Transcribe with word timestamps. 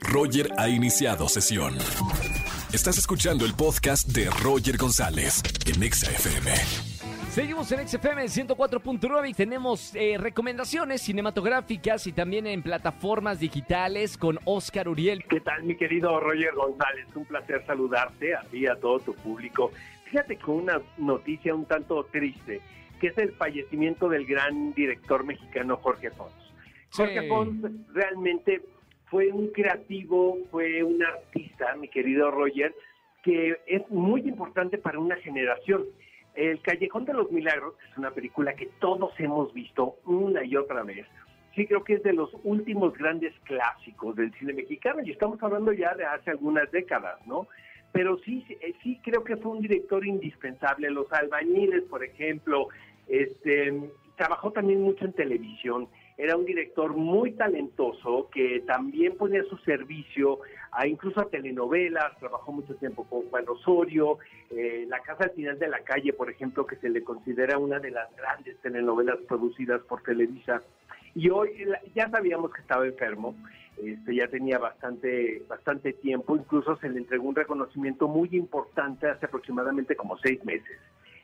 Roger 0.00 0.48
ha 0.58 0.68
iniciado 0.68 1.28
sesión. 1.28 1.74
Estás 2.72 2.98
escuchando 2.98 3.44
el 3.44 3.54
podcast 3.54 4.08
de 4.08 4.28
Roger 4.42 4.76
González 4.76 5.42
en 5.66 5.82
Exa 5.82 6.10
FM. 6.10 6.50
Seguimos 7.30 7.70
en 7.72 7.86
XFM 7.86 8.24
104.9 8.24 9.30
y 9.30 9.34
tenemos 9.34 9.94
eh, 9.94 10.16
recomendaciones 10.18 11.02
cinematográficas 11.02 12.06
y 12.06 12.12
también 12.12 12.46
en 12.46 12.62
plataformas 12.62 13.38
digitales 13.38 14.16
con 14.18 14.38
Oscar 14.44 14.88
Uriel. 14.88 15.24
¿Qué 15.24 15.40
tal, 15.40 15.62
mi 15.62 15.76
querido 15.76 16.18
Roger 16.20 16.54
González? 16.54 17.06
Un 17.14 17.26
placer 17.26 17.64
saludarte 17.66 18.34
a 18.34 18.40
ti 18.42 18.58
y 18.60 18.66
a 18.66 18.76
todo 18.76 18.98
tu 19.00 19.14
público. 19.14 19.70
Fíjate 20.10 20.36
con 20.38 20.56
una 20.56 20.80
noticia 20.96 21.54
un 21.54 21.66
tanto 21.66 22.04
triste, 22.10 22.60
que 23.00 23.08
es 23.08 23.18
el 23.18 23.32
fallecimiento 23.32 24.08
del 24.08 24.26
gran 24.26 24.72
director 24.74 25.24
mexicano 25.24 25.76
Jorge 25.76 26.10
Fons. 26.10 26.32
Jorge 26.90 27.20
Sí. 27.20 27.28
Fons 27.28 27.62
realmente 27.92 28.62
fue 29.10 29.32
un 29.32 29.48
creativo, 29.48 30.38
fue 30.50 30.82
un 30.82 31.02
artista, 31.02 31.74
mi 31.76 31.88
querido 31.88 32.30
Roger, 32.30 32.74
que 33.22 33.58
es 33.66 33.88
muy 33.90 34.20
importante 34.22 34.78
para 34.78 34.98
una 34.98 35.16
generación. 35.16 35.84
El 36.34 36.60
Callejón 36.60 37.04
de 37.04 37.14
los 37.14 37.30
Milagros 37.32 37.74
es 37.90 37.98
una 37.98 38.10
película 38.10 38.54
que 38.54 38.66
todos 38.78 39.12
hemos 39.18 39.52
visto 39.52 39.96
una 40.04 40.44
y 40.44 40.56
otra 40.56 40.82
vez. 40.82 41.06
Sí 41.54 41.66
creo 41.66 41.82
que 41.82 41.94
es 41.94 42.02
de 42.02 42.12
los 42.12 42.30
últimos 42.44 42.96
grandes 42.96 43.34
clásicos 43.44 44.14
del 44.14 44.32
cine 44.34 44.52
mexicano 44.52 45.00
y 45.02 45.10
estamos 45.10 45.42
hablando 45.42 45.72
ya 45.72 45.94
de 45.94 46.04
hace 46.04 46.30
algunas 46.30 46.70
décadas, 46.70 47.18
¿no? 47.26 47.48
Pero 47.90 48.18
sí, 48.18 48.44
eh, 48.48 48.74
sí 48.82 49.00
creo 49.02 49.24
que 49.24 49.36
fue 49.36 49.52
un 49.52 49.62
director 49.62 50.06
indispensable. 50.06 50.90
Los 50.90 51.12
albañiles, 51.12 51.82
por 51.84 52.04
ejemplo, 52.04 52.68
este, 53.08 53.90
trabajó 54.16 54.52
también 54.52 54.82
mucho 54.82 55.06
en 55.06 55.14
televisión. 55.14 55.88
Era 56.18 56.36
un 56.36 56.44
director 56.44 56.94
muy 56.94 57.30
talentoso 57.32 58.28
que 58.32 58.60
también 58.66 59.16
ponía 59.16 59.40
a 59.40 59.44
su 59.44 59.56
servicio 59.58 60.40
a 60.72 60.84
incluso 60.88 61.20
a 61.20 61.30
telenovelas, 61.30 62.18
trabajó 62.18 62.50
mucho 62.50 62.74
tiempo 62.74 63.04
con 63.04 63.22
Juan 63.30 63.44
Osorio, 63.48 64.18
eh, 64.50 64.84
La 64.88 64.98
Casa 65.00 65.24
al 65.24 65.30
Final 65.30 65.60
de 65.60 65.68
la 65.68 65.78
Calle, 65.80 66.12
por 66.12 66.28
ejemplo, 66.28 66.66
que 66.66 66.74
se 66.76 66.88
le 66.90 67.04
considera 67.04 67.56
una 67.56 67.78
de 67.78 67.92
las 67.92 68.14
grandes 68.16 68.58
telenovelas 68.58 69.18
producidas 69.28 69.80
por 69.82 70.02
Televisa. 70.02 70.60
Y 71.14 71.30
hoy 71.30 71.50
ya 71.94 72.10
sabíamos 72.10 72.52
que 72.52 72.62
estaba 72.62 72.84
enfermo, 72.84 73.36
este, 73.80 74.16
ya 74.16 74.26
tenía 74.26 74.58
bastante, 74.58 75.42
bastante 75.48 75.92
tiempo, 75.92 76.36
incluso 76.36 76.76
se 76.78 76.88
le 76.88 76.98
entregó 76.98 77.28
un 77.28 77.36
reconocimiento 77.36 78.08
muy 78.08 78.28
importante 78.32 79.08
hace 79.08 79.26
aproximadamente 79.26 79.94
como 79.94 80.18
seis 80.18 80.44
meses 80.44 80.78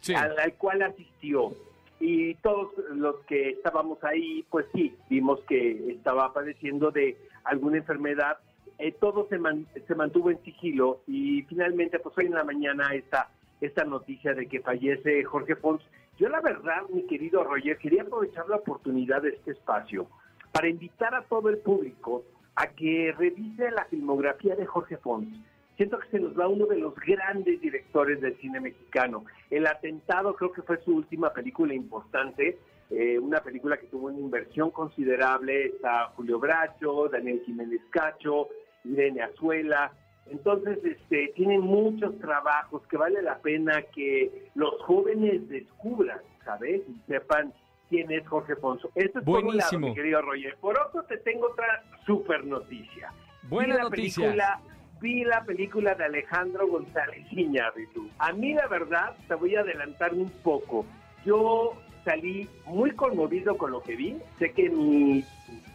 Sí. 0.00 0.14
al, 0.14 0.38
al 0.38 0.54
cual 0.54 0.82
asistió. 0.82 1.50
Y 1.98 2.34
todos 2.36 2.72
los 2.90 3.16
que 3.26 3.50
estábamos 3.50 4.02
ahí, 4.04 4.44
pues 4.50 4.66
sí, 4.74 4.94
vimos 5.08 5.40
que 5.48 5.92
estaba 5.92 6.32
padeciendo 6.32 6.90
de 6.90 7.16
alguna 7.44 7.78
enfermedad. 7.78 8.38
Eh, 8.78 8.92
todo 8.92 9.26
se, 9.28 9.38
se 9.86 9.94
mantuvo 9.94 10.30
en 10.30 10.42
sigilo 10.42 11.00
y 11.06 11.42
finalmente, 11.42 11.98
pues 11.98 12.16
hoy 12.18 12.26
en 12.26 12.34
la 12.34 12.44
mañana 12.44 12.94
esta, 12.94 13.30
esta 13.60 13.84
noticia 13.84 14.34
de 14.34 14.46
que 14.46 14.60
fallece 14.60 15.24
Jorge 15.24 15.56
Fons. 15.56 15.82
Yo 16.18 16.28
la 16.28 16.40
verdad, 16.40 16.82
mi 16.90 17.06
querido 17.06 17.44
Roger, 17.44 17.78
quería 17.78 18.02
aprovechar 18.02 18.48
la 18.48 18.56
oportunidad 18.56 19.22
de 19.22 19.30
este 19.30 19.52
espacio 19.52 20.06
para 20.52 20.68
invitar 20.68 21.14
a 21.14 21.22
todo 21.22 21.48
el 21.48 21.58
público 21.58 22.24
a 22.54 22.68
que 22.68 23.14
revise 23.16 23.70
la 23.70 23.84
filmografía 23.84 24.56
de 24.56 24.66
Jorge 24.66 24.96
Fons. 24.96 25.28
Siento 25.76 25.98
que 25.98 26.08
se 26.08 26.20
nos 26.20 26.38
va 26.38 26.48
uno 26.48 26.66
de 26.66 26.78
los 26.78 26.94
grandes 26.94 27.60
directores 27.60 28.20
del 28.20 28.36
cine 28.38 28.60
mexicano. 28.60 29.24
El 29.50 29.66
atentado 29.66 30.34
creo 30.34 30.52
que 30.52 30.62
fue 30.62 30.78
su 30.82 30.94
última 30.96 31.32
película 31.34 31.74
importante, 31.74 32.58
eh, 32.90 33.18
una 33.18 33.40
película 33.40 33.76
que 33.76 33.86
tuvo 33.88 34.06
una 34.06 34.18
inversión 34.18 34.70
considerable. 34.70 35.66
Está 35.66 36.06
Julio 36.16 36.38
Bracho, 36.38 37.08
Daniel 37.08 37.42
Jiménez 37.44 37.80
Cacho, 37.90 38.48
Irene 38.84 39.22
Azuela. 39.22 39.92
Entonces, 40.30 40.78
este, 40.82 41.32
tienen 41.36 41.60
muchos 41.60 42.18
trabajos 42.20 42.82
que 42.88 42.96
vale 42.96 43.20
la 43.22 43.38
pena 43.38 43.82
que 43.94 44.48
los 44.54 44.80
jóvenes 44.82 45.46
descubran, 45.48 46.18
¿sabes? 46.44 46.82
Y 46.88 46.98
sepan 47.06 47.52
quién 47.88 48.10
es 48.10 48.26
Jorge 48.26 48.56
Fonso. 48.56 48.90
Esto 48.94 49.18
es 49.20 49.24
por 49.24 49.44
un 49.44 49.56
lado, 49.56 49.68
Buenísimo. 49.70 49.88
mi 49.88 49.94
querido 49.94 50.22
Roger. 50.22 50.56
Por 50.60 50.80
otro, 50.80 51.02
te 51.04 51.18
tengo 51.18 51.46
otra 51.48 51.84
super 52.06 52.44
noticia. 52.44 53.12
Buena 53.48 53.78
noticia. 53.78 54.22
película- 54.24 54.60
Vi 55.06 55.22
la 55.22 55.44
película 55.44 55.94
de 55.94 56.02
Alejandro 56.02 56.66
González 56.66 57.24
Iñárritu. 57.30 58.10
A 58.18 58.32
mí, 58.32 58.54
la 58.54 58.66
verdad, 58.66 59.14
te 59.28 59.36
voy 59.36 59.54
a 59.54 59.60
adelantar 59.60 60.12
un 60.12 60.28
poco. 60.42 60.84
Yo 61.24 61.74
salí 62.04 62.48
muy 62.64 62.90
conmovido 62.90 63.56
con 63.56 63.70
lo 63.70 63.84
que 63.84 63.94
vi. 63.94 64.16
Sé 64.40 64.50
que 64.50 64.68
mi, 64.68 65.24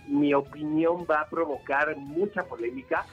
mi 0.09 0.33
opinión 0.33 1.05
va 1.09 1.21
a 1.21 1.29
provocar 1.29 1.95
mucha 1.95 2.43
polémica. 2.43 3.05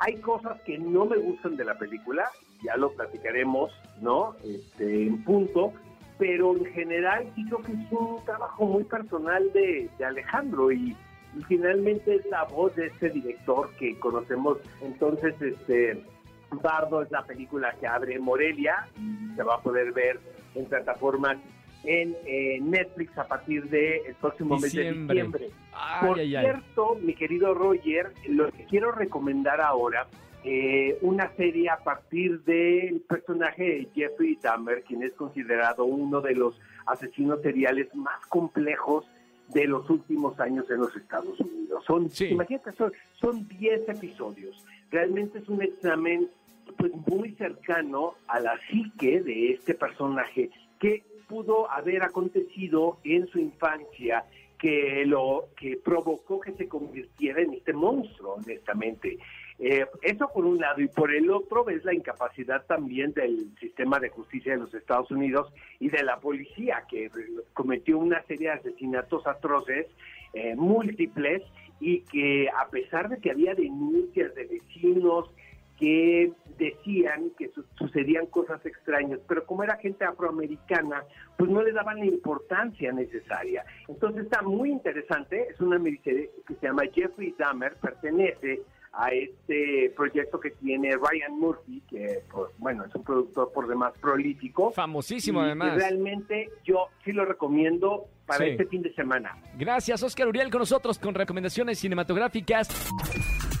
Hay 0.00 0.16
cosas 0.16 0.60
que 0.62 0.76
no 0.76 1.04
me 1.04 1.18
gustan 1.18 1.56
de 1.56 1.64
la 1.64 1.78
película, 1.78 2.28
ya 2.64 2.76
lo 2.76 2.90
platicaremos, 2.90 3.70
¿no? 4.00 4.34
Este, 4.42 5.06
en 5.06 5.22
punto, 5.22 5.72
pero 6.18 6.56
en 6.56 6.64
general 6.64 7.30
sí 7.36 7.44
creo 7.44 7.62
que 7.62 7.74
es 7.74 7.92
un 7.92 8.24
trabajo 8.24 8.66
muy 8.66 8.82
personal 8.82 9.52
de, 9.52 9.88
de 9.96 10.04
Alejandro 10.04 10.72
y, 10.72 10.96
y 11.38 11.42
finalmente 11.44 12.16
es 12.16 12.26
la 12.26 12.44
voz 12.44 12.74
de 12.76 12.86
este 12.86 13.10
director 13.10 13.70
que 13.78 13.98
conocemos. 13.98 14.58
Entonces, 14.82 15.34
este, 15.40 16.02
Bardo 16.50 17.02
es 17.02 17.10
la 17.10 17.24
película 17.24 17.74
que 17.78 17.86
abre 17.86 18.18
Morelia 18.18 18.88
y 18.98 19.34
se 19.36 19.42
va 19.42 19.56
a 19.56 19.60
poder 19.60 19.92
ver 19.92 20.18
en 20.54 20.64
plataformas 20.66 21.36
en 21.84 22.14
eh, 22.26 22.58
Netflix 22.60 23.16
a 23.16 23.26
partir 23.26 23.64
del 23.70 24.14
próximo 24.20 24.58
mes 24.58 24.72
de 24.72 24.92
Diciembre. 24.92 25.50
Ay, 25.72 26.08
Por 26.08 26.18
ay, 26.18 26.36
ay. 26.36 26.44
cierto, 26.44 26.96
mi 27.00 27.14
querido 27.14 27.54
Roger, 27.54 28.12
lo 28.28 28.50
que 28.50 28.64
quiero 28.64 28.92
recomendar 28.92 29.60
ahora, 29.60 30.06
eh, 30.44 30.98
una 31.02 31.30
serie 31.36 31.68
a 31.70 31.78
partir 31.78 32.42
del 32.42 33.00
personaje 33.02 33.62
de 33.62 33.88
Jeffrey 33.94 34.38
Dahmer, 34.42 34.82
quien 34.84 35.02
es 35.02 35.12
considerado 35.14 35.84
uno 35.84 36.20
de 36.20 36.34
los 36.34 36.58
asesinos 36.86 37.40
seriales 37.42 37.94
más 37.94 38.26
complejos 38.26 39.06
de 39.52 39.66
los 39.66 39.88
últimos 39.90 40.38
años 40.40 40.70
en 40.70 40.78
los 40.78 40.94
Estados 40.96 41.38
Unidos. 41.40 41.84
Son, 41.86 42.08
Sí. 42.10 42.26
imagínate, 42.26 42.72
son, 42.72 42.92
son 43.20 43.48
10 43.48 43.88
episodios. 43.88 44.64
Realmente 44.90 45.38
es 45.38 45.48
un 45.48 45.62
examen 45.62 46.28
pues 46.76 46.92
muy 47.06 47.32
cercano 47.34 48.14
a 48.28 48.40
la 48.40 48.58
psique 48.68 49.20
de 49.22 49.52
este 49.52 49.74
personaje 49.74 50.50
que 50.78 51.02
pudo 51.28 51.70
haber 51.70 52.02
acontecido 52.02 52.98
en 53.04 53.26
su 53.28 53.38
infancia 53.38 54.24
que 54.58 55.04
lo 55.06 55.48
que 55.56 55.76
provocó 55.78 56.38
que 56.40 56.52
se 56.52 56.68
convirtiera 56.68 57.40
en 57.40 57.54
este 57.54 57.72
monstruo, 57.72 58.34
honestamente. 58.34 59.18
Eh, 59.62 59.84
eso 60.00 60.30
por 60.32 60.46
un 60.46 60.58
lado, 60.58 60.80
y 60.80 60.88
por 60.88 61.12
el 61.14 61.30
otro 61.30 61.64
ves 61.64 61.84
la 61.84 61.92
incapacidad 61.92 62.64
también 62.64 63.12
del 63.12 63.50
sistema 63.60 64.00
de 64.00 64.08
justicia 64.08 64.52
de 64.54 64.60
los 64.60 64.72
Estados 64.72 65.10
Unidos 65.10 65.52
y 65.78 65.90
de 65.90 66.02
la 66.02 66.18
policía, 66.18 66.84
que 66.88 67.10
cometió 67.52 67.98
una 67.98 68.22
serie 68.22 68.48
de 68.48 68.54
asesinatos 68.54 69.26
atroces, 69.26 69.86
eh, 70.32 70.54
múltiples, 70.56 71.42
y 71.78 72.00
que 72.02 72.48
a 72.48 72.68
pesar 72.70 73.10
de 73.10 73.18
que 73.18 73.30
había 73.30 73.54
denuncias 73.54 74.34
de 74.34 74.44
vecinos 74.46 75.30
que 75.78 76.32
decían 76.58 77.30
que 77.38 77.48
su- 77.48 77.64
sucedían 77.78 78.26
cosas 78.26 78.64
extrañas, 78.66 79.18
pero 79.26 79.44
como 79.46 79.62
era 79.64 79.76
gente 79.76 80.04
afroamericana, 80.04 81.04
pues 81.38 81.50
no 81.50 81.62
le 81.62 81.72
daban 81.72 81.98
la 81.98 82.04
importancia 82.06 82.92
necesaria. 82.92 83.64
Entonces 83.88 84.24
está 84.24 84.42
muy 84.42 84.70
interesante, 84.70 85.48
es 85.50 85.60
una 85.60 85.78
miniserie 85.78 86.30
que 86.46 86.54
se 86.54 86.66
llama 86.66 86.82
Jeffrey 86.92 87.34
Dahmer, 87.38 87.74
pertenece 87.76 88.60
a 88.92 89.08
este 89.10 89.92
proyecto 89.96 90.40
que 90.40 90.50
tiene 90.50 90.90
Ryan 90.96 91.38
Murphy, 91.38 91.80
que 91.88 92.22
pues, 92.30 92.50
bueno, 92.58 92.84
es 92.84 92.94
un 92.94 93.04
productor 93.04 93.52
por 93.52 93.68
demás 93.68 93.92
prolífico. 94.00 94.72
Famosísimo, 94.72 95.40
Y- 95.40 95.42
y 95.42 95.46
además. 95.46 95.76
realmente 95.76 96.50
yo 96.64 96.88
sí 97.04 97.12
lo 97.12 97.24
recomiendo 97.24 98.06
para 98.26 98.44
Sí. 98.44 98.50
este 98.52 98.66
fin 98.66 98.82
de 98.82 98.92
semana. 98.94 99.36
Gracias, 99.56 100.02
Oscar 100.02 100.28
Uriel, 100.28 100.50
con 100.50 100.58
nosotros 100.60 100.98
con 100.98 101.14
recomendaciones 101.14 101.78
cinematográficas. 101.78 102.68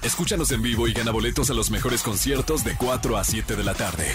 Escúchanos 0.02 0.50
en 0.52 0.62
vivo 0.62 0.88
y 0.88 0.92
gana 0.94 1.12
boletos 1.12 1.50
a 1.50 1.54
los 1.54 1.70
mejores 1.70 2.02
conciertos 2.02 2.64
de 2.64 2.72
4 2.78 3.16
a 3.16 3.24
7 3.24 3.54
de 3.54 3.64
la 3.64 3.74
tarde 3.74 4.06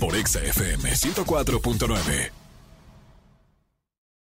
por 0.00 0.14
Exa 0.16 0.40
FM 0.40 0.94
104.9. 0.94 2.30